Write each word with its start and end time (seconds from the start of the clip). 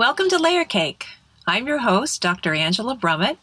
Welcome 0.00 0.30
to 0.30 0.38
Layer 0.38 0.64
Cake. 0.64 1.04
I'm 1.46 1.66
your 1.66 1.80
host, 1.80 2.22
Dr. 2.22 2.54
Angela 2.54 2.96
Brummett, 2.96 3.36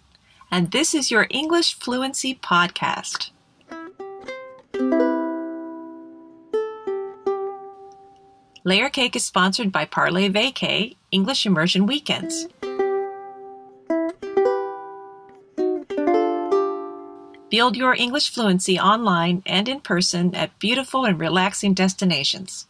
and 0.50 0.72
this 0.72 0.96
is 0.96 1.12
your 1.12 1.28
English 1.30 1.78
Fluency 1.78 2.34
Podcast. 2.34 3.30
Layer 8.64 8.90
Cake 8.90 9.16
is 9.16 9.24
sponsored 9.24 9.72
by 9.72 9.86
Parlay 9.86 10.30
Vacay 10.30 10.96
English 11.12 11.46
Immersion 11.46 11.86
Weekends. 11.86 12.48
Build 17.52 17.78
your 17.78 17.94
English 17.94 18.32
fluency 18.32 18.80
online 18.80 19.44
and 19.46 19.70
in 19.70 19.80
person 19.80 20.34
at 20.34 20.58
beautiful 20.58 21.06
and 21.06 21.20
relaxing 21.20 21.76
destinations. 21.76 22.66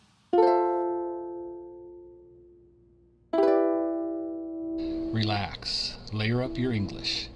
Relax. 5.18 5.98
Layer 6.14 6.44
up 6.44 6.60
your 6.60 6.72
English. 6.72 7.30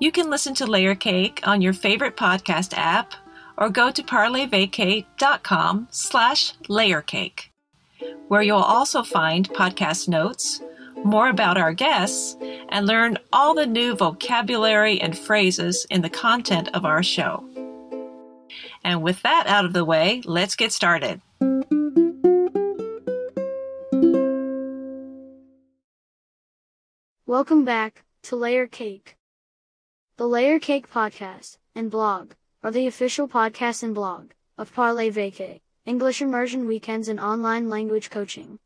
You 0.00 0.12
can 0.12 0.30
listen 0.30 0.54
to 0.54 0.66
Layer 0.66 0.94
Cake 0.94 1.40
on 1.42 1.60
your 1.60 1.72
favorite 1.72 2.16
podcast 2.16 2.74
app 2.76 3.14
or 3.58 3.70
go 3.70 3.90
to 3.90 4.04
parlayvacay.com 4.04 5.88
slash 5.90 6.52
layercake, 6.68 7.48
where 8.28 8.42
you'll 8.42 8.58
also 8.58 9.02
find 9.02 9.48
podcast 9.50 10.06
notes, 10.06 10.62
more 11.02 11.28
about 11.28 11.58
our 11.58 11.72
guests, 11.72 12.36
and 12.68 12.86
learn 12.86 13.18
all 13.32 13.52
the 13.52 13.66
new 13.66 13.96
vocabulary 13.96 15.00
and 15.00 15.18
phrases 15.18 15.84
in 15.90 16.02
the 16.02 16.10
content 16.10 16.68
of 16.72 16.84
our 16.84 17.02
show. 17.02 17.42
And 18.84 19.02
with 19.02 19.20
that 19.22 19.48
out 19.48 19.64
of 19.64 19.72
the 19.72 19.84
way, 19.84 20.22
let's 20.24 20.54
get 20.54 20.70
started. 20.70 21.20
Welcome 27.28 27.64
back 27.64 28.04
to 28.22 28.36
Layer 28.36 28.68
Cake. 28.68 29.16
The 30.16 30.28
Layer 30.28 30.60
Cake 30.60 30.88
podcast 30.88 31.58
and 31.74 31.90
blog 31.90 32.34
are 32.62 32.70
the 32.70 32.86
official 32.86 33.26
podcast 33.26 33.82
and 33.82 33.92
blog 33.92 34.30
of 34.56 34.72
Parlay 34.72 35.10
Vacay, 35.10 35.60
English 35.84 36.22
immersion 36.22 36.68
weekends 36.68 37.08
and 37.08 37.18
online 37.18 37.68
language 37.68 38.10
coaching. 38.10 38.60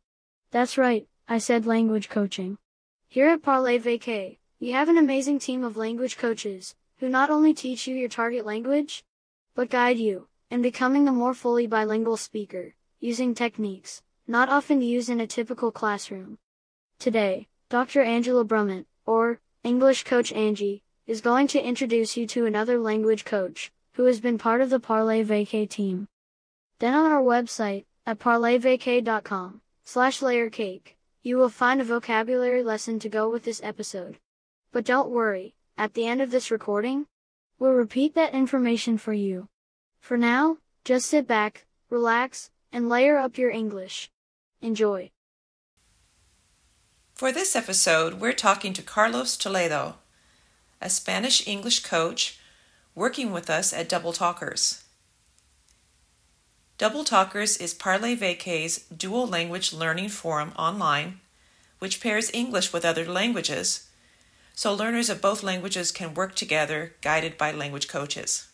That's 0.51 0.77
right, 0.77 1.09
I 1.27 1.39
said 1.39 1.65
language 1.65 2.11
coaching. 2.11 2.59
Here 3.09 3.31
at 3.31 3.41
Parlay 3.41 3.79
Vacay, 3.79 4.37
we 4.61 4.73
have 4.73 4.91
an 4.91 4.99
amazing 4.99 5.39
team 5.39 5.65
of 5.65 5.79
language 5.79 6.19
coaches 6.19 6.75
who 6.99 7.09
not 7.09 7.31
only 7.31 7.55
teach 7.55 7.87
you 7.87 7.97
your 7.97 8.11
target 8.11 8.45
language, 8.45 9.03
but 9.55 9.71
guide 9.71 9.97
you 9.97 10.29
in 10.51 10.61
becoming 10.61 11.09
a 11.09 11.13
more 11.13 11.33
fully 11.33 11.67
bilingual 11.67 12.19
speaker 12.19 12.75
using 13.01 13.35
techniques 13.35 14.03
not 14.29 14.51
often 14.51 14.83
used 14.83 15.09
in 15.09 15.19
a 15.19 15.27
typical 15.27 15.73
classroom. 15.73 16.37
Today, 16.99 17.49
Dr. 17.71 18.03
Angela 18.03 18.45
Brummett, 18.45 18.87
or 19.07 19.39
English 19.63 20.03
Coach 20.03 20.33
Angie, 20.33 20.83
is 21.07 21.21
going 21.21 21.47
to 21.47 21.63
introduce 21.63 22.17
you 22.17 22.27
to 22.27 22.45
another 22.45 22.81
language 22.81 23.25
coach 23.25 23.71
who 23.95 24.07
has 24.07 24.21
been 24.21 24.39
part 24.39 24.61
of 24.61 24.71
the 24.71 24.81
Parlay 24.81 25.23
Vacay 25.23 25.71
team. 25.71 26.09
Then 26.81 26.95
on 26.95 27.13
our 27.13 27.23
website 27.23 27.85
at 28.05 28.19
parlayvacay.com 28.19 29.61
slash 29.85 30.19
layercake, 30.19 30.97
you 31.23 31.37
will 31.37 31.49
find 31.49 31.81
a 31.81 31.85
vocabulary 31.85 32.65
lesson 32.65 32.99
to 32.99 33.09
go 33.09 33.31
with 33.31 33.45
this 33.45 33.61
episode. 33.63 34.19
But 34.73 34.85
don't 34.85 35.11
worry, 35.11 35.55
at 35.79 35.95
the 35.95 36.07
end 36.07 36.21
of 36.21 36.33
this 36.33 36.51
recording, 36.51 37.07
we'll 37.61 37.71
repeat 37.71 38.17
that 38.17 38.35
information 38.35 38.99
for 38.99 39.13
you. 39.13 39.47
For 40.01 40.17
now, 40.17 40.57
just 40.85 41.07
sit 41.07 41.29
back, 41.29 41.67
relax, 41.89 42.51
and 42.73 42.89
layer 42.89 43.17
up 43.17 43.39
your 43.39 43.51
English. 43.51 44.11
Enjoy. 44.61 45.13
For 47.21 47.33
this 47.33 47.55
episode, 47.55 48.15
we're 48.15 48.33
talking 48.33 48.73
to 48.73 48.81
Carlos 48.81 49.37
Toledo, 49.37 49.97
a 50.81 50.89
Spanish 50.89 51.47
English 51.47 51.81
coach 51.81 52.39
working 52.95 53.31
with 53.31 53.51
us 53.51 53.75
at 53.75 53.91
Double 53.91 54.15
Talkers. 54.15 54.85
Double 56.79 57.05
Talkers 57.05 57.59
is 57.59 57.75
Parlay 57.75 58.15
Vacay's 58.15 58.85
dual 58.85 59.27
language 59.27 59.71
learning 59.71 60.09
forum 60.09 60.55
online, 60.57 61.21
which 61.79 62.01
pairs 62.01 62.31
English 62.33 62.73
with 62.73 62.87
other 62.87 63.05
languages, 63.05 63.91
so 64.55 64.73
learners 64.73 65.11
of 65.11 65.21
both 65.21 65.43
languages 65.43 65.93
can 65.93 66.15
work 66.15 66.35
together 66.35 66.95
guided 67.03 67.37
by 67.37 67.53
language 67.53 67.87
coaches. 67.87 68.50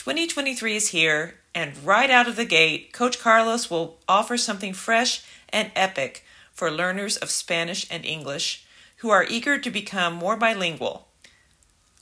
2023 0.00 0.76
is 0.76 0.88
here, 0.88 1.34
and 1.54 1.84
right 1.84 2.08
out 2.08 2.26
of 2.26 2.34
the 2.34 2.46
gate, 2.46 2.90
Coach 2.90 3.20
Carlos 3.20 3.68
will 3.68 3.98
offer 4.08 4.38
something 4.38 4.72
fresh 4.72 5.22
and 5.50 5.70
epic 5.76 6.24
for 6.54 6.70
learners 6.70 7.18
of 7.18 7.28
Spanish 7.28 7.86
and 7.90 8.02
English 8.06 8.64
who 9.00 9.10
are 9.10 9.26
eager 9.28 9.58
to 9.58 9.70
become 9.70 10.14
more 10.14 10.38
bilingual. 10.38 11.06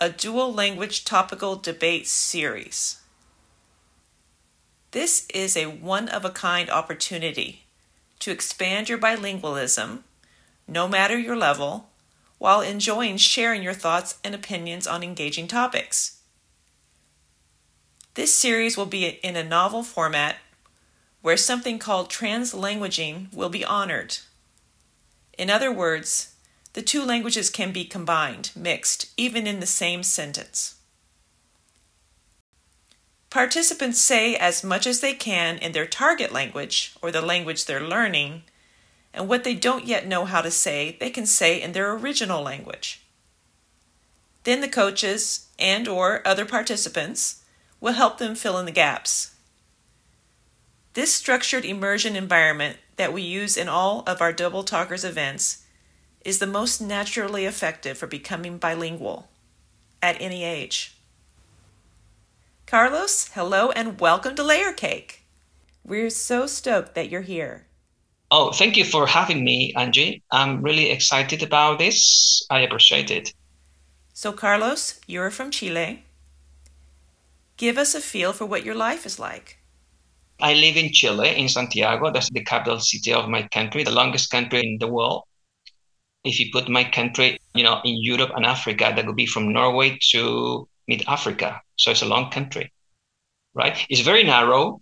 A 0.01 0.11
dual 0.11 0.55
language 0.55 1.05
topical 1.05 1.57
debate 1.57 2.07
series. 2.07 3.01
This 4.93 5.27
is 5.35 5.57
a 5.57 5.67
one 5.67 6.09
of 6.09 6.25
a 6.25 6.31
kind 6.31 6.71
opportunity 6.71 7.65
to 8.21 8.31
expand 8.31 8.89
your 8.89 8.99
bilingualism, 8.99 10.05
no 10.69 10.87
matter 10.87 11.19
your 11.19 11.37
level, 11.37 11.89
while 12.39 12.61
enjoying 12.61 13.17
sharing 13.17 13.65
your 13.65 13.75
thoughts 13.75 14.21
and 14.23 14.37
opinions 14.37 14.87
on 14.87 15.03
engaging 15.03 15.49
topics. 15.49 16.18
This 18.19 18.35
series 18.35 18.77
will 18.77 18.85
be 18.85 19.07
in 19.07 19.37
a 19.37 19.45
novel 19.45 19.85
format 19.85 20.39
where 21.23 21.37
something 21.37 21.79
called 21.79 22.11
translanguaging 22.11 23.33
will 23.33 23.49
be 23.49 23.65
honored. 23.65 24.19
In 25.39 25.49
other 25.49 25.71
words, 25.71 26.35
the 26.73 26.83
two 26.83 27.05
languages 27.05 27.49
can 27.49 27.71
be 27.71 27.85
combined, 27.85 28.51
mixed, 28.57 29.13
even 29.17 29.47
in 29.47 29.61
the 29.61 29.67
same 29.67 30.03
sentence. 30.03 30.75
Participants 33.31 34.01
say 34.01 34.35
as 34.35 34.65
much 34.65 34.85
as 34.85 34.99
they 34.99 35.15
can 35.15 35.57
in 35.57 35.71
their 35.71 35.87
target 35.87 36.33
language 36.33 36.97
or 37.01 37.13
the 37.13 37.23
language 37.23 37.67
they're 37.67 37.87
learning, 37.87 38.43
and 39.15 39.29
what 39.29 39.45
they 39.45 39.55
don't 39.55 39.87
yet 39.87 40.09
know 40.09 40.25
how 40.25 40.41
to 40.41 40.51
say, 40.51 40.97
they 40.99 41.11
can 41.11 41.25
say 41.25 41.63
in 41.63 41.71
their 41.71 41.93
original 41.93 42.43
language. 42.43 43.01
Then 44.43 44.61
the 44.61 44.67
coaches 44.67 45.47
and 45.57 45.87
or 45.87 46.27
other 46.27 46.45
participants 46.45 47.45
will 47.81 47.93
help 47.93 48.19
them 48.19 48.35
fill 48.35 48.59
in 48.59 48.67
the 48.67 48.73
gaps. 48.73 49.35
This 50.95 51.15
structured 51.15 51.65
immersion 51.65 52.17
environment 52.17 52.79
that 52.97 53.13
we 53.13 53.23
use 53.23 53.57
in 53.57 53.69
all 53.69 54.03
of 54.07 54.21
our 54.21 54.33
Double 54.33 54.65
Talkers 54.65 55.05
events 55.05 55.65
is 56.25 56.41
the 56.41 56.47
most 56.47 56.81
naturally 56.81 57.45
effective 57.45 57.97
for 57.97 58.07
becoming 58.07 58.59
bilingual 58.59 59.29
at 60.03 60.21
any 60.21 60.45
age. 60.45 60.95
Carlos, 62.67 63.31
hello 63.35 63.71
and 63.71 64.01
welcome 64.01 64.35
to 64.35 64.43
Layer 64.43 64.73
Cake. 64.73 65.25
We're 65.85 66.11
so 66.11 66.47
stoked 66.47 66.95
that 66.97 67.09
you're 67.09 67.23
here. 67.23 67.65
Oh, 68.31 68.53
thank 68.53 68.77
you 68.77 68.85
for 68.85 69.07
having 69.07 69.43
me, 69.43 69.73
Angie. 69.75 70.23
I'm 70.31 70.61
really 70.61 70.91
excited 70.91 71.43
about 71.43 71.79
this. 71.79 72.45
I 72.51 72.61
appreciate 72.61 73.11
it. 73.11 73.33
So, 74.13 74.33
Carlos, 74.33 75.01
you're 75.07 75.31
from 75.31 75.51
Chile. 75.51 76.05
Give 77.59 77.77
us 77.77 77.97
a 77.97 78.01
feel 78.01 78.33
for 78.33 78.47
what 78.47 78.65
your 78.65 78.77
life 78.77 79.05
is 79.05 79.19
like. 79.19 79.59
I 80.41 80.55
live 80.55 80.77
in 80.77 80.93
Chile, 80.93 81.37
in 81.37 81.49
Santiago. 81.49 82.13
That's 82.13 82.31
the 82.31 82.45
capital 82.45 82.79
city 82.79 83.13
of 83.13 83.29
my 83.29 83.49
country, 83.49 83.83
the 83.83 83.91
longest 83.91 84.31
country 84.31 84.61
in 84.61 84.79
the 84.79 84.87
world. 84.87 85.25
If 86.23 86.39
you 86.39 86.51
put 86.53 86.69
my 86.69 86.85
country, 86.85 87.39
you 87.55 87.65
know, 87.65 87.81
in 87.85 87.97
Europe 88.01 88.31
and 88.37 88.47
Africa, 88.47 88.93
that 88.95 89.05
would 89.05 89.17
be 89.17 89.27
from 89.27 89.53
Norway 89.53 89.99
to 90.13 90.69
mid 90.87 91.03
Africa. 91.09 91.61
So 91.75 91.91
it's 91.91 92.03
a 92.03 92.07
long 92.07 92.31
country, 92.31 92.73
right? 93.55 93.85
It's 93.89 94.03
very 94.03 94.23
narrow. 94.23 94.81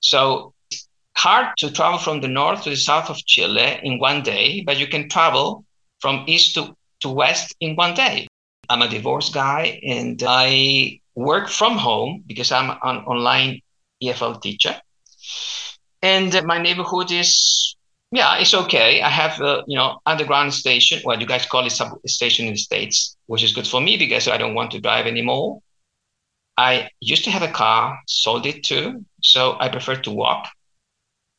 So 0.00 0.54
it's 0.70 0.88
hard 1.18 1.48
to 1.58 1.70
travel 1.70 1.98
from 1.98 2.22
the 2.22 2.28
north 2.28 2.62
to 2.62 2.70
the 2.70 2.76
south 2.76 3.10
of 3.10 3.18
Chile 3.26 3.78
in 3.82 3.98
one 3.98 4.22
day, 4.22 4.62
but 4.64 4.78
you 4.78 4.86
can 4.86 5.10
travel 5.10 5.66
from 5.98 6.24
east 6.26 6.54
to, 6.54 6.74
to 7.00 7.10
west 7.10 7.54
in 7.60 7.76
one 7.76 7.92
day. 7.92 8.26
I'm 8.70 8.80
a 8.80 8.88
divorced 8.88 9.34
guy 9.34 9.80
and 9.86 10.22
I 10.26 10.99
work 11.14 11.48
from 11.48 11.76
home 11.76 12.22
because 12.26 12.52
I'm 12.52 12.70
an 12.70 13.04
online 13.04 13.60
EFL 14.02 14.40
teacher. 14.40 14.76
And 16.02 16.34
uh, 16.34 16.42
my 16.44 16.58
neighborhood 16.60 17.10
is, 17.12 17.76
yeah, 18.10 18.38
it's 18.38 18.54
okay. 18.54 19.02
I 19.02 19.08
have 19.08 19.40
a, 19.40 19.62
you 19.66 19.76
know, 19.76 20.00
underground 20.06 20.54
station. 20.54 21.00
Well, 21.04 21.20
you 21.20 21.26
guys 21.26 21.46
call 21.46 21.66
it 21.66 21.72
station 22.06 22.46
in 22.46 22.54
the 22.54 22.58
States, 22.58 23.16
which 23.26 23.42
is 23.42 23.52
good 23.52 23.66
for 23.66 23.80
me 23.80 23.96
because 23.96 24.28
I 24.28 24.38
don't 24.38 24.54
want 24.54 24.70
to 24.72 24.80
drive 24.80 25.06
anymore. 25.06 25.60
I 26.56 26.90
used 27.00 27.24
to 27.24 27.30
have 27.30 27.42
a 27.42 27.52
car, 27.52 27.98
sold 28.06 28.46
it 28.46 28.64
too. 28.64 29.04
So 29.22 29.56
I 29.60 29.68
prefer 29.68 29.96
to 29.96 30.10
walk. 30.10 30.48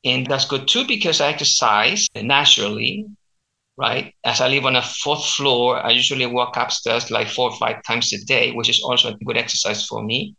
And 0.03 0.25
that's 0.25 0.45
good 0.45 0.67
too 0.67 0.85
because 0.87 1.21
I 1.21 1.29
exercise 1.29 2.07
naturally 2.15 3.05
right? 3.81 4.13
As 4.23 4.41
I 4.41 4.47
live 4.47 4.65
on 4.65 4.75
a 4.75 4.81
fourth 4.83 5.25
floor, 5.25 5.83
I 5.83 5.89
usually 5.89 6.27
walk 6.27 6.55
upstairs 6.55 7.09
like 7.09 7.27
four 7.27 7.49
or 7.49 7.57
five 7.57 7.83
times 7.83 8.13
a 8.13 8.23
day, 8.25 8.51
which 8.51 8.69
is 8.69 8.81
also 8.83 9.09
a 9.09 9.17
good 9.25 9.37
exercise 9.37 9.85
for 9.87 10.03
me. 10.03 10.35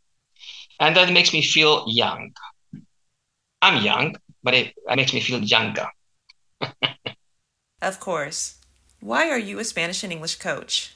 And 0.81 0.97
that 0.97 1.13
makes 1.13 1.33
me 1.33 1.43
feel 1.43 1.85
young. 1.89 2.31
I'm 3.61 3.83
young, 3.83 4.17
but 4.45 4.55
it, 4.55 4.75
it 4.89 4.97
makes 4.97 5.13
me 5.13 5.21
feel 5.21 5.41
younger. 5.41 5.89
of 7.83 8.01
course. 8.01 8.57
Why 9.01 9.29
are 9.29 9.39
you 9.39 9.59
a 9.59 9.65
Spanish 9.65 10.05
and 10.05 10.13
English 10.13 10.37
coach? 10.37 10.95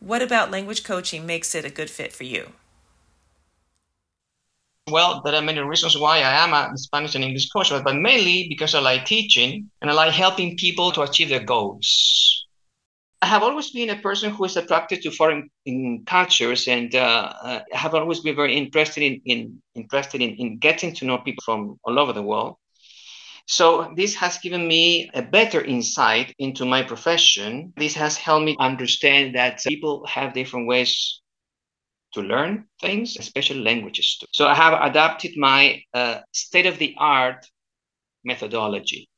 What 0.00 0.22
about 0.22 0.50
language 0.50 0.82
coaching 0.82 1.26
makes 1.26 1.54
it 1.54 1.64
a 1.64 1.70
good 1.70 1.90
fit 1.90 2.12
for 2.12 2.24
you? 2.24 2.52
Well, 4.90 5.22
there 5.22 5.34
are 5.34 5.42
many 5.42 5.60
reasons 5.60 5.96
why 5.96 6.18
I 6.18 6.44
am 6.44 6.52
a 6.52 6.76
Spanish 6.76 7.14
and 7.14 7.24
English 7.24 7.48
coach, 7.48 7.70
but 7.70 7.96
mainly 7.96 8.46
because 8.48 8.74
I 8.74 8.80
like 8.80 9.04
teaching 9.06 9.70
and 9.80 9.90
I 9.90 9.94
like 9.94 10.12
helping 10.12 10.56
people 10.56 10.92
to 10.92 11.02
achieve 11.02 11.28
their 11.28 11.44
goals. 11.44 12.46
I 13.22 13.26
have 13.26 13.42
always 13.42 13.70
been 13.70 13.90
a 13.90 13.96
person 13.96 14.30
who 14.30 14.44
is 14.44 14.56
attracted 14.56 15.02
to 15.02 15.10
foreign 15.10 15.50
cultures, 16.06 16.66
and 16.66 16.94
uh, 16.94 17.32
I 17.42 17.62
have 17.72 17.94
always 17.94 18.20
been 18.20 18.34
very 18.34 18.56
interested 18.56 19.02
in, 19.02 19.20
in 19.26 19.62
interested 19.74 20.22
in, 20.22 20.30
in 20.36 20.58
getting 20.58 20.94
to 20.94 21.04
know 21.04 21.18
people 21.18 21.42
from 21.44 21.78
all 21.84 21.98
over 21.98 22.14
the 22.14 22.22
world. 22.22 22.56
So 23.46 23.92
this 23.96 24.14
has 24.14 24.38
given 24.38 24.66
me 24.66 25.10
a 25.12 25.22
better 25.22 25.60
insight 25.60 26.34
into 26.38 26.64
my 26.64 26.82
profession. 26.82 27.74
This 27.76 27.94
has 27.94 28.16
helped 28.16 28.46
me 28.46 28.56
understand 28.58 29.34
that 29.34 29.62
people 29.66 30.06
have 30.06 30.32
different 30.32 30.66
ways 30.66 31.20
to 32.12 32.22
learn 32.22 32.66
things, 32.80 33.16
especially 33.18 33.60
languages 33.60 34.16
too. 34.18 34.26
So 34.32 34.46
I 34.46 34.54
have 34.54 34.80
adapted 34.82 35.36
my 35.36 35.82
uh, 35.94 36.20
state 36.32 36.66
of 36.66 36.78
the 36.78 36.94
art 36.98 37.46
methodology. 38.24 39.08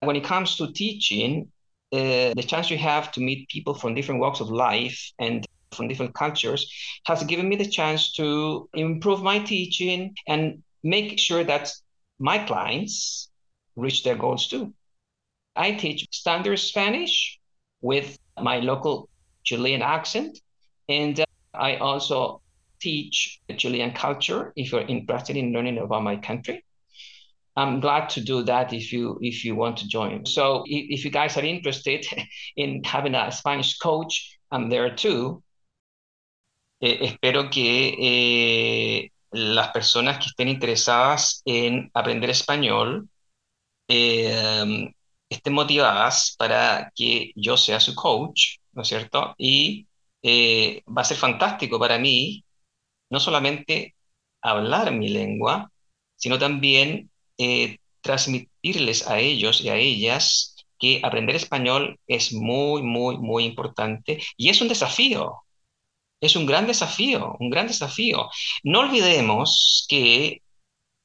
When 0.00 0.16
it 0.16 0.24
comes 0.24 0.56
to 0.56 0.72
teaching, 0.72 1.50
uh, 1.92 2.32
the 2.34 2.44
chance 2.46 2.70
you 2.70 2.78
have 2.78 3.12
to 3.12 3.20
meet 3.20 3.48
people 3.48 3.74
from 3.74 3.94
different 3.94 4.20
walks 4.20 4.40
of 4.40 4.50
life 4.50 5.12
and 5.18 5.44
from 5.72 5.88
different 5.88 6.14
cultures 6.14 6.70
has 7.06 7.22
given 7.24 7.48
me 7.48 7.56
the 7.56 7.68
chance 7.68 8.12
to 8.12 8.68
improve 8.74 9.22
my 9.22 9.38
teaching 9.38 10.14
and 10.26 10.62
make 10.82 11.18
sure 11.18 11.44
that 11.44 11.72
my 12.18 12.38
clients 12.38 13.30
reach 13.76 14.04
their 14.04 14.16
goals 14.16 14.48
too. 14.48 14.72
I 15.56 15.72
teach 15.72 16.06
standard 16.10 16.58
Spanish 16.58 17.38
with 17.80 18.18
my 18.40 18.58
local 18.58 19.08
Chilean 19.44 19.82
accent, 19.82 20.38
and 20.88 21.20
uh, 21.20 21.24
I 21.54 21.76
also 21.76 22.42
teach 22.80 23.40
Chilean 23.56 23.92
culture 23.92 24.52
if 24.56 24.72
you're 24.72 24.86
interested 24.86 25.36
in 25.36 25.52
learning 25.52 25.78
about 25.78 26.02
my 26.02 26.16
country. 26.16 26.64
I'm 27.56 27.80
glad 27.80 28.08
to 28.10 28.20
do 28.20 28.42
that 28.44 28.72
if 28.72 28.92
you 28.92 29.18
if 29.20 29.44
you 29.44 29.54
want 29.54 29.76
to 29.78 29.88
join. 29.88 30.24
So 30.24 30.64
if, 30.66 31.04
you 31.04 31.10
guys 31.10 31.36
are 31.36 31.44
interested 31.44 32.06
in 32.56 32.82
having 32.84 33.14
a 33.14 33.30
Spanish 33.30 33.76
coach, 33.78 34.38
I'm 34.50 34.70
there 34.70 34.94
too. 34.94 35.42
Eh, 36.80 36.98
espero 37.02 37.50
que 37.50 37.94
eh, 38.00 39.10
las 39.32 39.68
personas 39.68 40.18
que 40.18 40.26
estén 40.26 40.48
interesadas 40.48 41.42
en 41.44 41.90
aprender 41.94 42.30
español 42.30 43.08
eh, 43.88 44.90
estén 45.28 45.52
motivadas 45.52 46.34
para 46.38 46.90
que 46.94 47.32
yo 47.36 47.56
sea 47.56 47.80
su 47.80 47.94
coach, 47.94 48.58
¿no 48.72 48.82
es 48.82 48.88
cierto? 48.88 49.34
Y 49.38 49.86
eh, 50.22 50.82
va 50.86 51.02
a 51.02 51.04
ser 51.04 51.16
fantástico 51.16 51.78
para 51.78 51.98
mí 51.98 52.44
no 53.10 53.20
solamente 53.20 53.94
hablar 54.40 54.92
mi 54.92 55.08
lengua, 55.08 55.70
sino 56.16 56.38
también 56.38 57.10
eh, 57.38 57.78
transmitirles 58.00 59.06
a 59.08 59.18
ellos 59.18 59.60
y 59.60 59.68
a 59.68 59.76
ellas 59.76 60.56
que 60.78 61.00
aprender 61.04 61.36
español 61.36 61.98
es 62.06 62.32
muy, 62.32 62.82
muy, 62.82 63.18
muy 63.18 63.44
importante 63.44 64.20
y 64.36 64.48
es 64.48 64.60
un 64.60 64.68
desafío. 64.68 65.42
Es 66.20 66.36
un 66.36 66.46
gran 66.46 66.66
desafío, 66.66 67.36
un 67.40 67.50
gran 67.50 67.66
desafío. 67.66 68.28
No 68.62 68.80
olvidemos 68.80 69.86
que 69.88 70.42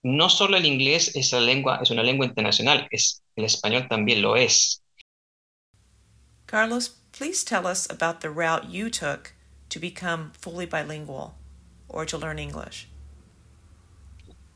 no 0.04 0.30
solo 0.30 0.58
el 0.58 0.66
inglés 0.66 1.16
es, 1.16 1.32
la 1.34 1.42
lengua, 1.42 1.80
es 1.82 1.92
una 1.92 2.04
lengua 2.04 2.26
internacional, 2.26 2.88
es, 2.92 3.24
el 3.36 3.46
español 3.46 3.88
también 3.90 4.22
lo 4.22 4.36
es. 4.36 4.84
Carlos, 6.46 6.97
please 7.18 7.44
tell 7.44 7.66
us 7.66 7.90
about 7.90 8.22
the 8.22 8.30
route 8.30 8.70
you 8.70 8.92
took 8.92 9.34
to 9.70 9.80
become 9.80 10.32
fully 10.38 10.68
bilingual 10.68 11.34
or 11.90 12.06
to 12.06 12.16
learn 12.16 12.38
English. 12.38 12.88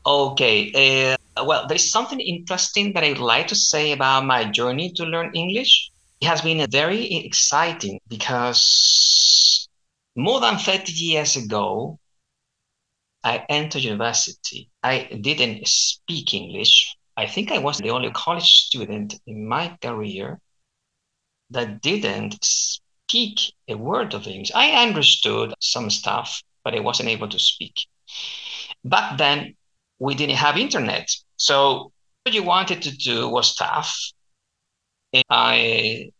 Okay. 0.06 1.16
Uh, 1.36 1.44
well, 1.44 1.66
there's 1.66 1.90
something 1.90 2.20
interesting 2.20 2.92
that 2.92 3.02
I'd 3.02 3.18
like 3.18 3.48
to 3.48 3.56
say 3.56 3.90
about 3.90 4.26
my 4.26 4.44
journey 4.44 4.92
to 4.92 5.04
learn 5.04 5.32
English. 5.34 5.90
It 6.20 6.26
has 6.28 6.40
been 6.40 6.64
very 6.70 7.26
exciting 7.26 7.98
because 8.06 9.68
more 10.14 10.40
than 10.40 10.56
30 10.56 10.92
years 10.92 11.34
ago, 11.34 11.98
I 13.24 13.44
entered 13.48 13.82
university. 13.82 14.70
I 14.84 15.18
didn't 15.20 15.66
speak 15.66 16.32
English. 16.32 16.94
I 17.16 17.26
think 17.26 17.50
I 17.50 17.58
was 17.58 17.78
the 17.78 17.90
only 17.90 18.12
college 18.12 18.50
student 18.66 19.14
in 19.26 19.48
my 19.48 19.76
career 19.82 20.38
that 21.52 21.80
didn't 21.80 22.38
speak 22.42 23.52
a 23.68 23.74
word 23.74 24.14
of 24.14 24.26
English. 24.26 24.52
I 24.54 24.82
understood 24.82 25.54
some 25.60 25.90
stuff, 25.90 26.42
but 26.64 26.74
I 26.74 26.80
wasn't 26.80 27.08
able 27.08 27.28
to 27.28 27.38
speak. 27.38 27.86
Back 28.84 29.18
then, 29.18 29.54
we 29.98 30.14
didn't 30.14 30.36
have 30.36 30.58
internet. 30.58 31.08
So 31.36 31.92
what 32.24 32.34
you 32.34 32.42
wanted 32.42 32.82
to 32.82 32.96
do 32.96 33.28
was 33.28 33.54
tough. 33.54 33.94
And 35.12 35.24
I 35.30 36.10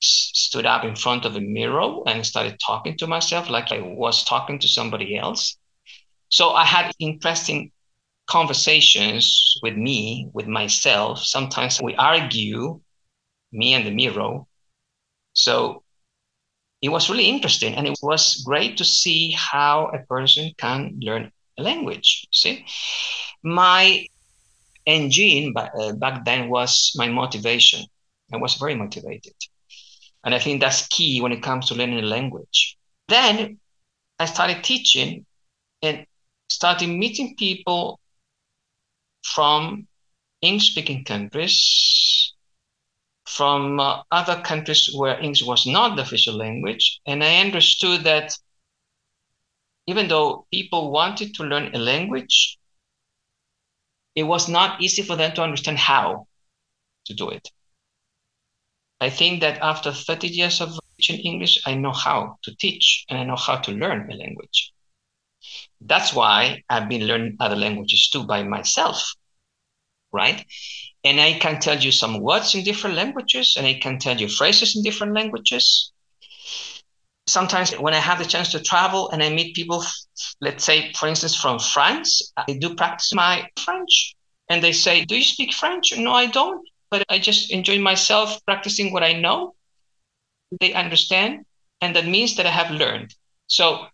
stood 0.00 0.66
up 0.66 0.84
in 0.84 0.94
front 0.94 1.24
of 1.24 1.36
a 1.36 1.40
mirror 1.40 2.02
and 2.06 2.24
started 2.24 2.60
talking 2.64 2.96
to 2.98 3.06
myself 3.06 3.50
like 3.50 3.72
I 3.72 3.80
was 3.80 4.24
talking 4.24 4.58
to 4.60 4.68
somebody 4.68 5.16
else. 5.16 5.56
So 6.28 6.50
I 6.50 6.64
had 6.64 6.92
interesting 6.98 7.72
conversations 8.26 9.58
with 9.62 9.76
me, 9.76 10.28
with 10.32 10.46
myself. 10.46 11.20
Sometimes 11.20 11.80
we 11.80 11.94
argue, 11.94 12.80
me 13.52 13.74
and 13.74 13.86
the 13.86 13.90
mirror. 13.90 14.40
So 15.36 15.84
it 16.82 16.88
was 16.88 17.10
really 17.10 17.28
interesting 17.28 17.74
and 17.74 17.86
it 17.86 17.98
was 18.02 18.42
great 18.46 18.76
to 18.78 18.84
see 18.84 19.32
how 19.32 19.88
a 19.88 20.04
person 20.06 20.52
can 20.58 20.98
learn 21.00 21.30
a 21.58 21.62
language. 21.62 22.26
See, 22.32 22.66
my 23.42 24.06
engine 24.86 25.54
uh, 25.56 25.92
back 25.92 26.24
then 26.24 26.48
was 26.48 26.92
my 26.96 27.08
motivation. 27.08 27.84
I 28.32 28.38
was 28.38 28.54
very 28.54 28.74
motivated. 28.74 29.34
And 30.24 30.34
I 30.34 30.38
think 30.38 30.60
that's 30.60 30.88
key 30.88 31.20
when 31.20 31.32
it 31.32 31.42
comes 31.42 31.68
to 31.68 31.74
learning 31.74 32.00
a 32.00 32.02
language. 32.02 32.76
Then 33.08 33.60
I 34.18 34.26
started 34.26 34.64
teaching 34.64 35.26
and 35.82 36.06
started 36.48 36.88
meeting 36.88 37.36
people 37.38 38.00
from 39.22 39.86
English 40.42 40.70
speaking 40.72 41.04
countries, 41.04 42.25
from 43.26 43.80
uh, 43.80 44.02
other 44.10 44.40
countries 44.42 44.90
where 44.94 45.20
English 45.20 45.42
was 45.42 45.66
not 45.66 45.96
the 45.96 46.02
official 46.02 46.36
language. 46.36 47.00
And 47.06 47.22
I 47.22 47.40
understood 47.40 48.04
that 48.04 48.36
even 49.86 50.08
though 50.08 50.46
people 50.50 50.90
wanted 50.90 51.34
to 51.34 51.44
learn 51.44 51.74
a 51.74 51.78
language, 51.78 52.58
it 54.14 54.24
was 54.24 54.48
not 54.48 54.80
easy 54.80 55.02
for 55.02 55.16
them 55.16 55.32
to 55.34 55.42
understand 55.42 55.78
how 55.78 56.26
to 57.06 57.14
do 57.14 57.28
it. 57.30 57.48
I 59.00 59.10
think 59.10 59.40
that 59.42 59.60
after 59.60 59.92
30 59.92 60.28
years 60.28 60.60
of 60.60 60.78
teaching 60.96 61.20
English, 61.20 61.58
I 61.66 61.74
know 61.74 61.92
how 61.92 62.38
to 62.42 62.56
teach 62.56 63.04
and 63.08 63.18
I 63.18 63.24
know 63.24 63.36
how 63.36 63.56
to 63.56 63.72
learn 63.72 64.10
a 64.10 64.14
language. 64.14 64.72
That's 65.80 66.14
why 66.14 66.62
I've 66.70 66.88
been 66.88 67.06
learning 67.06 67.36
other 67.38 67.56
languages 67.56 68.08
too 68.10 68.24
by 68.24 68.42
myself, 68.42 69.14
right? 70.16 70.44
And 71.04 71.20
I 71.20 71.34
can 71.34 71.60
tell 71.60 71.78
you 71.78 71.92
some 71.92 72.20
words 72.20 72.54
in 72.54 72.64
different 72.64 72.96
languages 72.96 73.54
and 73.56 73.66
I 73.66 73.74
can 73.74 73.98
tell 73.98 74.16
you 74.20 74.28
phrases 74.28 74.74
in 74.74 74.82
different 74.82 75.14
languages. 75.14 75.92
Sometimes 77.28 77.72
when 77.72 77.94
I 77.94 77.98
have 77.98 78.18
the 78.18 78.24
chance 78.24 78.50
to 78.52 78.60
travel 78.60 79.10
and 79.10 79.22
I 79.22 79.28
meet 79.28 79.54
people, 79.54 79.84
let's 80.40 80.64
say, 80.64 80.92
for 80.94 81.06
instance, 81.08 81.34
from 81.34 81.58
France, 81.58 82.32
I 82.36 82.54
do 82.54 82.74
practice 82.74 83.12
my 83.14 83.48
French. 83.56 84.16
And 84.48 84.62
they 84.62 84.72
say, 84.72 85.04
Do 85.04 85.16
you 85.16 85.24
speak 85.24 85.52
French? 85.52 85.96
No, 85.96 86.12
I 86.12 86.26
don't. 86.26 86.66
But 86.90 87.04
I 87.08 87.18
just 87.18 87.50
enjoy 87.50 87.78
myself 87.80 88.44
practicing 88.44 88.92
what 88.92 89.02
I 89.02 89.12
know. 89.12 89.54
They 90.60 90.72
understand. 90.72 91.44
And 91.80 91.94
that 91.94 92.06
means 92.06 92.36
that 92.36 92.46
I 92.46 92.50
have 92.50 92.70
learned. 92.70 93.14
So 93.48 93.86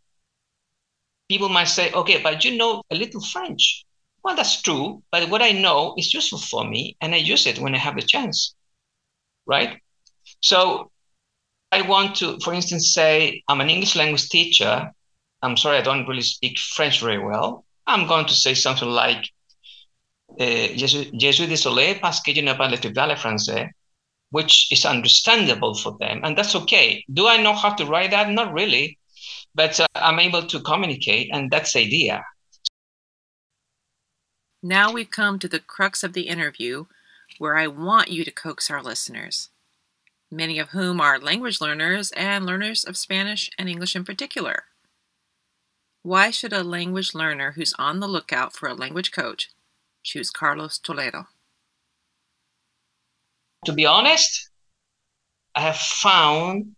people 1.33 1.49
might 1.49 1.73
say, 1.79 1.91
okay, 1.93 2.23
but 2.23 2.45
you 2.45 2.57
know 2.57 2.83
a 2.91 2.95
little 2.95 3.21
French. 3.21 3.85
Well, 4.25 4.37
that's 4.37 4.63
true, 4.63 5.03
but 5.11 5.29
what 5.31 5.43
I 5.43 5.53
know 5.53 5.95
is 5.99 6.15
useful 6.15 6.39
for 6.39 6.65
me, 6.65 6.97
and 7.01 7.15
I 7.15 7.19
use 7.19 7.47
it 7.47 7.59
when 7.59 7.75
I 7.75 7.79
have 7.79 7.97
the 7.97 8.03
chance, 8.03 8.55
right? 9.47 9.81
So 10.41 10.91
I 11.73 11.83
want 11.83 12.17
to, 12.17 12.39
for 12.41 12.55
instance, 12.55 12.95
say 12.95 13.43
I'm 13.49 13.61
an 13.61 13.71
English 13.71 13.97
language 13.97 14.29
teacher. 14.29 14.93
I'm 15.43 15.57
sorry, 15.57 15.79
I 15.79 15.83
don't 15.83 16.07
really 16.07 16.23
speak 16.23 16.59
French 16.59 17.01
very 17.01 17.19
well. 17.19 17.65
I'm 17.87 18.07
going 18.07 18.27
to 18.27 18.35
say 18.35 18.55
something 18.55 18.89
like, 18.89 19.29
je, 20.39 20.87
suis, 20.87 21.11
désolé 21.47 22.01
parce 22.01 22.21
que 22.21 22.33
je 22.33 22.41
très 22.41 22.93
bien 22.95 23.09
le 23.09 23.17
français, 23.17 23.71
which 24.31 24.69
is 24.71 24.87
understandable 24.87 25.75
for 25.75 25.97
them, 25.99 26.21
and 26.25 26.39
that's 26.39 26.55
okay. 26.55 27.05
Do 27.13 27.27
I 27.27 27.43
know 27.43 27.55
how 27.55 27.75
to 27.75 27.85
write 27.87 28.13
that? 28.13 28.31
Not 28.31 28.53
really. 28.53 28.99
but 29.55 29.79
uh, 29.81 29.87
I'm 29.95 30.19
able 30.19 30.47
to 30.47 30.61
communicate, 30.61 31.31
and 31.33 31.51
that's 31.51 31.75
the 31.75 31.81
idea. 31.81 32.25
Now 34.65 34.93
we've 34.93 35.11
come 35.11 35.41
to 35.41 35.49
the 35.49 35.59
crux 35.59 36.05
of 36.05 36.13
the 36.13 36.29
interview 36.29 36.85
where 37.39 37.57
I 37.57 37.67
want 37.67 38.13
you 38.13 38.25
to 38.25 38.31
coax 38.31 38.71
our 38.71 38.81
listeners, 38.81 39.51
many 40.31 40.61
of 40.61 40.69
whom 40.69 41.01
are 41.01 41.19
language 41.19 41.61
learners 41.61 42.13
and 42.13 42.47
learners 42.47 42.85
of 42.85 42.97
Spanish 42.97 43.51
and 43.59 43.69
English 43.69 43.97
in 43.97 44.05
particular. 44.05 44.65
Why 46.03 46.31
should 46.31 46.53
a 46.53 46.63
language 46.63 47.13
learner 47.13 47.53
who's 47.53 47.75
on 47.77 47.99
the 47.99 48.07
lookout 48.07 48.55
for 48.55 48.69
a 48.69 48.75
language 48.75 49.11
coach 49.11 49.51
choose 50.05 50.31
Carlos 50.31 50.79
Toledo? 50.79 51.27
To 53.65 53.73
be 53.73 53.85
honest, 53.85 54.49
I 55.57 55.63
have 55.63 55.77
found 55.77 56.77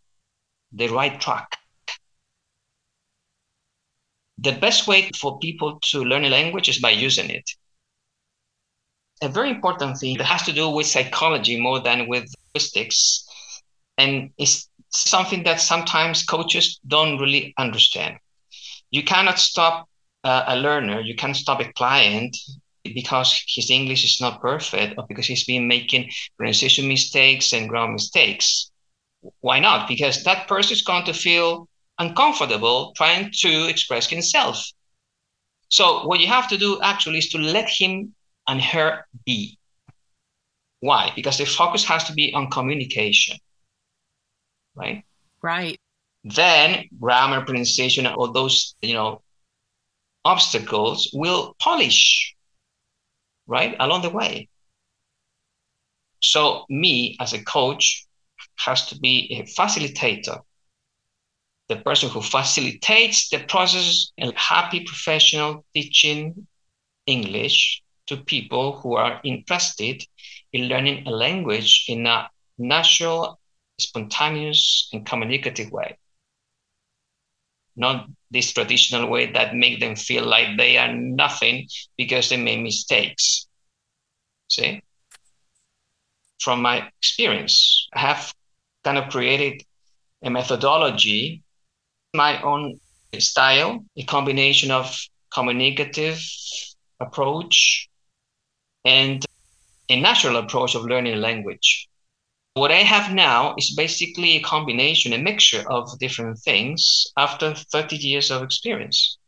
the 0.72 0.88
right 0.88 1.20
track. 1.20 1.58
The 4.38 4.52
best 4.52 4.86
way 4.88 5.10
for 5.20 5.38
people 5.38 5.80
to 5.90 6.02
learn 6.02 6.24
a 6.24 6.30
language 6.30 6.70
is 6.70 6.78
by 6.78 6.90
using 6.90 7.28
it. 7.28 7.50
A 9.23 9.28
very 9.28 9.50
important 9.50 9.99
thing 9.99 10.18
that 10.18 10.25
has 10.25 10.42
to 10.42 10.52
do 10.52 10.68
with 10.68 10.87
psychology 10.87 11.61
more 11.61 11.80
than 11.80 12.09
with 12.09 12.33
linguistics, 12.54 13.26
and 13.97 14.30
it's 14.38 14.68
something 14.90 15.42
that 15.44 15.61
sometimes 15.61 16.25
coaches 16.25 16.80
don't 16.87 17.18
really 17.18 17.54
understand. 17.59 18.18
You 18.90 19.02
cannot 19.02 19.38
stop 19.38 19.88
uh, 20.25 20.44
a 20.47 20.56
learner, 20.56 21.00
you 21.00 21.14
can't 21.14 21.37
stop 21.37 21.61
a 21.61 21.73
client 21.73 22.37
because 22.83 23.42
his 23.47 23.71
English 23.71 24.04
is 24.04 24.21
not 24.21 24.42
perfect 24.42 24.99
or 24.99 25.06
because 25.09 25.26
he's 25.26 25.44
been 25.44 25.66
making 25.66 26.11
pronunciation 26.37 26.87
mistakes 26.87 27.52
and 27.52 27.68
grammar 27.68 27.92
mistakes. 27.92 28.71
Why 29.40 29.59
not? 29.59 29.88
Because 29.88 30.23
that 30.25 30.49
person 30.49 30.73
is 30.75 30.83
going 30.83 31.04
to 31.04 31.14
feel 31.14 31.66
uncomfortable 31.99 32.92
trying 32.97 33.30
to 33.40 33.68
express 33.68 34.09
himself. 34.09 34.71
So 35.68 36.06
what 36.06 36.21
you 36.21 36.26
have 36.26 36.49
to 36.49 36.59
do 36.59 36.80
actually 36.83 37.18
is 37.18 37.30
to 37.30 37.38
let 37.38 37.68
him 37.68 38.14
and 38.46 38.60
her 38.60 39.06
be. 39.24 39.58
Why? 40.80 41.12
Because 41.16 41.38
the 41.38 41.46
focus 41.46 41.84
has 41.84 42.04
to 42.04 42.12
be 42.12 42.32
on 42.34 42.50
communication. 42.50 43.38
Right? 44.74 45.04
Right. 45.42 45.78
Then 46.24 46.88
grammar, 47.00 47.44
pronunciation, 47.44 48.06
all 48.06 48.32
those, 48.32 48.74
you 48.82 48.94
know, 48.94 49.22
obstacles 50.24 51.10
will 51.12 51.54
polish 51.58 52.34
right 53.46 53.76
along 53.78 54.02
the 54.02 54.10
way 54.10 54.48
so 56.22 56.64
me 56.70 57.16
as 57.20 57.34
a 57.34 57.44
coach 57.44 58.06
has 58.56 58.86
to 58.86 58.98
be 58.98 59.38
a 59.38 59.42
facilitator 59.60 60.40
the 61.68 61.76
person 61.76 62.08
who 62.08 62.22
facilitates 62.22 63.28
the 63.28 63.38
process 63.40 64.12
a 64.18 64.32
happy 64.34 64.82
professional 64.84 65.64
teaching 65.74 66.46
english 67.06 67.82
to 68.06 68.16
people 68.16 68.78
who 68.80 68.94
are 68.94 69.20
interested 69.25 70.04
in 70.52 70.68
learning 70.68 71.06
a 71.06 71.11
language 71.11 71.84
in 71.88 72.06
a 72.06 72.28
natural 72.58 73.38
spontaneous 73.78 74.88
and 74.92 75.04
communicative 75.06 75.70
way 75.70 75.96
not 77.76 78.06
this 78.30 78.52
traditional 78.52 79.08
way 79.08 79.30
that 79.32 79.54
make 79.54 79.80
them 79.80 79.96
feel 79.96 80.25
like 80.25 80.56
they 80.56 80.76
are 80.76 80.92
nothing 80.92 81.68
because 81.96 82.28
they 82.28 82.37
made 82.37 82.62
mistakes. 82.62 83.46
See? 84.49 84.82
From 86.40 86.62
my 86.62 86.88
experience, 86.99 87.88
I 87.92 88.00
have 88.00 88.34
kind 88.84 88.99
of 88.99 89.08
created 89.08 89.62
a 90.23 90.30
methodology, 90.30 91.42
my 92.14 92.40
own 92.42 92.80
style, 93.18 93.84
a 93.96 94.02
combination 94.04 94.70
of 94.70 94.96
communicative 95.32 96.20
approach 97.00 97.88
and 98.84 99.24
a 99.88 100.00
natural 100.00 100.36
approach 100.36 100.74
of 100.74 100.84
learning 100.84 101.14
a 101.14 101.16
language. 101.16 101.88
What 102.54 102.70
I 102.70 102.82
have 102.84 103.12
now 103.12 103.54
is 103.58 103.74
basically 103.74 104.36
a 104.36 104.42
combination, 104.42 105.12
a 105.12 105.18
mixture 105.18 105.64
of 105.70 105.98
different 105.98 106.38
things 106.38 107.06
after 107.16 107.54
30 107.54 107.96
years 107.96 108.30
of 108.30 108.42
experience 108.42 109.18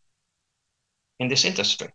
in 1.18 1.28
this 1.28 1.44
industry. 1.44 1.88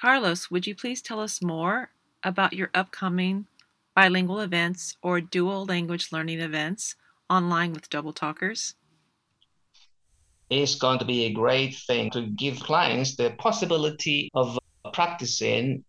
Carlos, 0.00 0.50
would 0.50 0.66
you 0.66 0.74
please 0.74 1.02
tell 1.02 1.20
us 1.20 1.42
more 1.42 1.90
about 2.24 2.54
your 2.54 2.70
upcoming 2.74 3.46
bilingual 3.94 4.40
events 4.40 4.96
or 5.02 5.20
dual 5.20 5.66
language 5.66 6.10
learning 6.10 6.40
events 6.40 6.96
online 7.28 7.72
with 7.72 7.90
Double 7.90 8.12
Talkers? 8.12 8.74
It's 10.48 10.74
going 10.74 10.98
to 10.98 11.04
be 11.04 11.24
a 11.24 11.32
great 11.32 11.74
thing 11.86 12.10
to 12.10 12.22
give 12.22 12.60
clients 12.60 13.16
the 13.16 13.30
possibility 13.38 14.30
of 14.34 14.58
practicing 14.92 15.84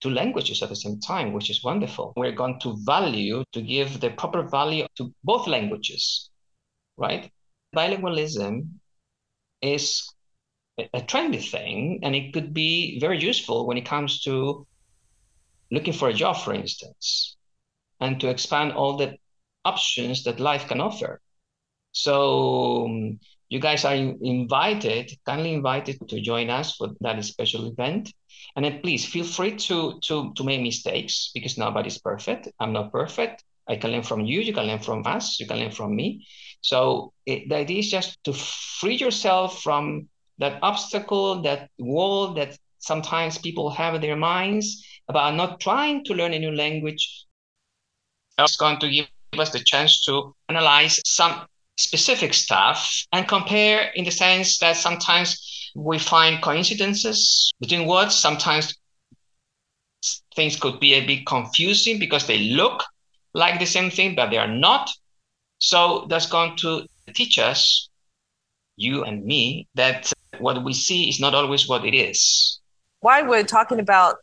two 0.00 0.10
languages 0.10 0.62
at 0.62 0.68
the 0.68 0.76
same 0.76 1.00
time, 1.00 1.32
which 1.32 1.50
is 1.50 1.64
wonderful. 1.64 2.12
We're 2.16 2.32
going 2.32 2.60
to 2.60 2.76
value, 2.84 3.44
to 3.52 3.62
give 3.62 4.00
the 4.00 4.10
proper 4.10 4.42
value 4.42 4.86
to 4.96 5.12
both 5.24 5.46
languages, 5.46 6.30
right? 6.96 7.30
Bilingualism 7.74 8.68
is 9.62 10.12
a 10.78 11.00
trendy 11.00 11.42
thing, 11.50 12.00
and 12.02 12.14
it 12.14 12.32
could 12.32 12.52
be 12.52 12.98
very 13.00 13.18
useful 13.18 13.66
when 13.66 13.78
it 13.78 13.86
comes 13.86 14.22
to 14.22 14.66
looking 15.70 15.92
for 15.92 16.08
a 16.08 16.14
job, 16.14 16.36
for 16.36 16.54
instance, 16.54 17.36
and 18.00 18.20
to 18.20 18.28
expand 18.28 18.72
all 18.72 18.96
the 18.96 19.16
options 19.64 20.24
that 20.24 20.38
life 20.38 20.68
can 20.68 20.80
offer. 20.80 21.20
So 21.92 23.16
you 23.48 23.60
guys 23.60 23.84
are 23.84 23.94
invited, 23.94 25.12
kindly 25.24 25.54
invited 25.54 26.08
to 26.08 26.20
join 26.20 26.50
us 26.50 26.76
for 26.76 26.88
that 27.00 27.24
special 27.24 27.66
event. 27.66 28.12
And 28.56 28.64
then 28.64 28.80
please 28.82 29.04
feel 29.04 29.24
free 29.24 29.56
to 29.68 29.98
to 30.00 30.32
to 30.34 30.44
make 30.44 30.62
mistakes 30.62 31.30
because 31.34 31.58
nobody's 31.58 31.98
perfect. 31.98 32.48
I'm 32.58 32.72
not 32.72 32.92
perfect. 32.92 33.44
I 33.68 33.76
can 33.76 33.90
learn 33.90 34.02
from 34.02 34.24
you. 34.24 34.40
You 34.40 34.52
can 34.52 34.66
learn 34.66 34.78
from 34.78 35.02
us. 35.06 35.38
You 35.40 35.46
can 35.46 35.58
learn 35.58 35.72
from 35.72 35.94
me. 35.94 36.26
So 36.60 37.12
it, 37.26 37.48
the 37.48 37.56
idea 37.56 37.78
is 37.80 37.90
just 37.90 38.22
to 38.24 38.32
free 38.32 38.96
yourself 38.96 39.62
from 39.62 40.08
that 40.38 40.58
obstacle, 40.62 41.42
that 41.42 41.70
wall 41.78 42.34
that 42.34 42.56
sometimes 42.78 43.38
people 43.38 43.70
have 43.70 43.94
in 43.94 44.00
their 44.00 44.16
minds 44.16 44.84
about 45.08 45.34
not 45.34 45.60
trying 45.60 46.04
to 46.04 46.14
learn 46.14 46.34
a 46.34 46.38
new 46.38 46.52
language. 46.52 47.26
It's 48.38 48.56
going 48.56 48.78
to 48.80 48.90
give 48.90 49.06
us 49.38 49.50
the 49.50 49.60
chance 49.60 50.04
to 50.04 50.34
analyze 50.48 51.00
some 51.04 51.46
specific 51.76 52.32
stuff 52.34 53.04
and 53.12 53.28
compare 53.28 53.90
in 53.94 54.04
the 54.04 54.10
sense 54.10 54.58
that 54.58 54.76
sometimes 54.76 55.72
we 55.74 55.98
find 55.98 56.42
coincidences 56.42 57.52
between 57.60 57.86
words. 57.86 58.14
Sometimes 58.14 58.74
things 60.34 60.56
could 60.56 60.80
be 60.80 60.94
a 60.94 61.06
bit 61.06 61.26
confusing 61.26 61.98
because 61.98 62.26
they 62.26 62.38
look 62.38 62.82
like 63.34 63.58
the 63.58 63.66
same 63.66 63.90
thing, 63.90 64.14
but 64.14 64.30
they 64.30 64.38
are 64.38 64.48
not. 64.48 64.90
So 65.58 66.06
that's 66.08 66.26
going 66.26 66.56
to 66.58 66.86
teach 67.14 67.38
us, 67.38 67.88
you 68.76 69.04
and 69.04 69.24
me, 69.24 69.68
that 69.74 70.12
what 70.38 70.62
we 70.64 70.72
see 70.72 71.08
is 71.08 71.20
not 71.20 71.34
always 71.34 71.68
what 71.68 71.84
it 71.84 71.94
is. 71.94 72.60
Why 73.00 73.22
would 73.22 73.48
talking 73.48 73.80
about 73.80 74.16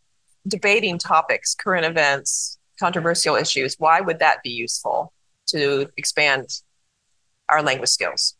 debating 0.47 0.97
topics, 0.97 1.55
current 1.55 1.85
events, 1.85 2.57
controversial 2.79 3.35
issues, 3.35 3.75
why 3.79 4.01
would 4.01 4.19
that 4.19 4.43
be 4.43 4.49
useful 4.49 5.13
to 5.47 5.87
expand 5.97 6.49
our 7.49 7.61
language 7.61 7.89
skills? 7.89 8.35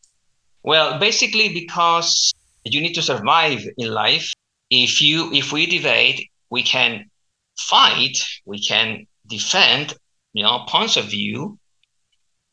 Well, 0.64 1.00
basically 1.00 1.54
because 1.54 2.34
you 2.64 2.82
need 2.82 2.94
to 2.94 3.02
survive 3.02 3.62
in 3.78 3.92
life. 3.92 4.34
If 4.70 5.02
you 5.02 5.32
if 5.34 5.52
we 5.52 5.66
debate, 5.66 6.30
we 6.50 6.64
can 6.64 7.10
fight, 7.58 8.18
we 8.46 8.60
can 8.64 9.06
defend, 9.28 9.94
you 10.34 10.44
know, 10.44 10.66
points 10.68 10.98
of 10.98 11.06
view 11.06 11.58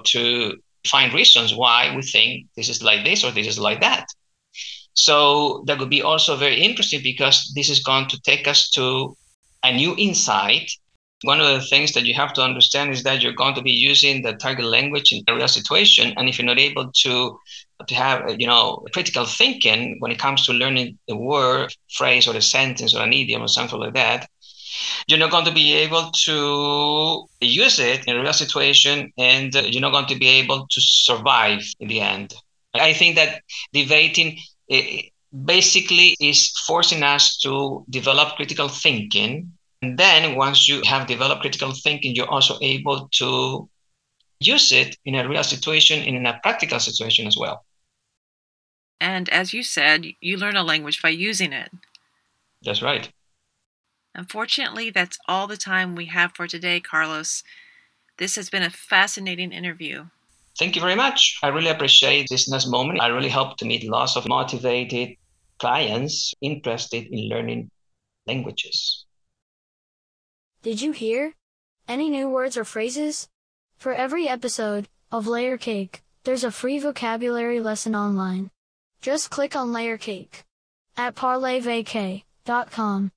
to 0.04 0.56
find 0.86 1.12
reasons 1.12 1.54
why 1.54 1.94
we 1.94 2.02
think 2.02 2.46
this 2.56 2.68
is 2.68 2.82
like 2.82 3.04
this 3.04 3.24
or 3.24 3.30
this 3.30 3.46
is 3.46 3.58
like 3.58 3.80
that. 3.80 4.06
So 4.94 5.62
that 5.66 5.78
would 5.78 5.90
be 5.90 6.02
also 6.02 6.36
very 6.36 6.60
interesting 6.60 7.00
because 7.02 7.52
this 7.54 7.70
is 7.70 7.82
going 7.82 8.08
to 8.08 8.20
take 8.22 8.48
us 8.48 8.70
to 8.70 9.16
a 9.62 9.72
new 9.74 9.94
insight 9.96 10.70
one 11.22 11.40
of 11.40 11.46
the 11.46 11.66
things 11.66 11.92
that 11.92 12.04
you 12.04 12.14
have 12.14 12.32
to 12.34 12.42
understand 12.42 12.92
is 12.92 13.02
that 13.02 13.22
you're 13.22 13.32
going 13.32 13.54
to 13.54 13.62
be 13.62 13.72
using 13.72 14.22
the 14.22 14.32
target 14.32 14.64
language 14.64 15.12
in 15.12 15.22
a 15.28 15.34
real 15.34 15.48
situation, 15.48 16.14
and 16.16 16.28
if 16.28 16.38
you're 16.38 16.46
not 16.46 16.58
able 16.58 16.90
to 17.02 17.38
to 17.86 17.94
have 17.94 18.38
you 18.38 18.46
know 18.46 18.84
critical 18.92 19.24
thinking 19.24 19.96
when 20.00 20.12
it 20.12 20.18
comes 20.18 20.44
to 20.46 20.52
learning 20.52 20.98
a 21.08 21.16
word, 21.16 21.74
phrase, 21.96 22.26
or 22.26 22.36
a 22.36 22.42
sentence, 22.42 22.94
or 22.94 23.02
an 23.02 23.12
idiom, 23.12 23.42
or 23.42 23.48
something 23.48 23.78
like 23.78 23.94
that, 23.94 24.28
you're 25.06 25.18
not 25.18 25.30
going 25.30 25.44
to 25.44 25.52
be 25.52 25.74
able 25.74 26.10
to 26.24 27.26
use 27.40 27.78
it 27.78 28.06
in 28.06 28.16
a 28.16 28.22
real 28.22 28.32
situation, 28.32 29.12
and 29.18 29.54
you're 29.54 29.82
not 29.82 29.92
going 29.92 30.06
to 30.06 30.18
be 30.18 30.28
able 30.28 30.66
to 30.70 30.80
survive 30.80 31.62
in 31.80 31.88
the 31.88 32.00
end. 32.00 32.34
I 32.74 32.92
think 32.92 33.16
that 33.16 33.42
debating 33.72 34.38
eh, 34.70 35.02
basically 35.44 36.16
is 36.20 36.50
forcing 36.66 37.02
us 37.02 37.36
to 37.38 37.84
develop 37.90 38.36
critical 38.36 38.68
thinking 38.68 39.52
and 39.82 39.98
then 39.98 40.36
once 40.36 40.68
you 40.68 40.82
have 40.84 41.06
developed 41.06 41.40
critical 41.40 41.72
thinking, 41.72 42.14
you're 42.14 42.28
also 42.28 42.58
able 42.60 43.08
to 43.12 43.68
use 44.40 44.72
it 44.72 44.96
in 45.04 45.14
a 45.14 45.28
real 45.28 45.44
situation, 45.44 46.02
in 46.02 46.26
a 46.26 46.38
practical 46.42 46.78
situation 46.78 47.26
as 47.26 47.36
well. 47.36 47.64
And 49.00 49.28
as 49.30 49.54
you 49.54 49.62
said, 49.62 50.06
you 50.20 50.36
learn 50.36 50.56
a 50.56 50.62
language 50.62 51.00
by 51.00 51.08
using 51.08 51.52
it. 51.52 51.70
That's 52.62 52.82
right. 52.82 53.10
Unfortunately, 54.14 54.90
that's 54.90 55.18
all 55.26 55.46
the 55.46 55.56
time 55.56 55.94
we 55.94 56.06
have 56.06 56.32
for 56.34 56.46
today, 56.46 56.80
Carlos. 56.80 57.42
This 58.18 58.36
has 58.36 58.50
been 58.50 58.62
a 58.62 58.70
fascinating 58.70 59.52
interview. 59.52 60.06
Thank 60.58 60.74
you 60.74 60.82
very 60.82 60.96
much. 60.96 61.38
I 61.42 61.48
really 61.48 61.70
appreciate 61.70 62.26
this 62.28 62.50
nice 62.50 62.66
moment. 62.66 63.00
I 63.00 63.06
really 63.06 63.30
hope 63.30 63.56
to 63.58 63.64
meet 63.64 63.88
lots 63.88 64.16
of 64.16 64.28
motivated 64.28 65.16
clients 65.58 66.34
interested 66.42 67.06
in 67.06 67.30
learning 67.30 67.70
languages. 68.26 69.06
Did 70.62 70.82
you 70.82 70.92
hear? 70.92 71.34
Any 71.88 72.10
new 72.10 72.28
words 72.28 72.58
or 72.58 72.64
phrases? 72.64 73.28
For 73.76 73.94
every 73.94 74.28
episode 74.28 74.88
of 75.10 75.26
Layer 75.26 75.56
Cake, 75.56 76.02
there's 76.24 76.44
a 76.44 76.50
free 76.50 76.78
vocabulary 76.78 77.60
lesson 77.60 77.94
online. 77.94 78.50
Just 79.00 79.30
click 79.30 79.56
on 79.56 79.72
Layer 79.72 79.96
Cake 79.96 80.44
at 80.98 81.14
parlayvacay.com. 81.14 83.10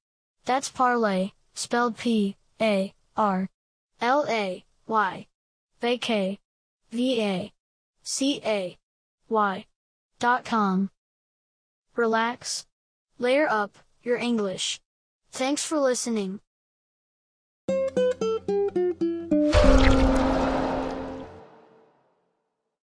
That's 0.46 0.70
parlay, 0.70 1.32
spelled 1.54 1.98
P 1.98 2.38
A 2.62 2.94
R 3.18 3.50
L 4.00 4.26
A 4.30 4.64
Y. 4.88 5.28
V 5.82 7.22
A 7.22 7.52
C 8.04 8.42
A 8.46 8.78
Y. 9.28 9.66
dot 10.20 10.46
com. 10.46 10.90
Relax. 11.98 12.66
Layer 13.20 13.48
up 13.50 13.78
your 14.02 14.16
English. 14.16 14.80
Thanks 15.32 15.66
for 15.66 15.78
listening. 15.78 16.40
Thank 17.68 17.98
you. 17.98 18.03